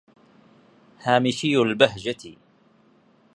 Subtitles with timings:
[0.99, 2.35] هَامِشَيْ الْبَهْجَةِ